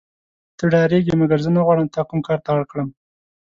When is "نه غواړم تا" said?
1.55-2.01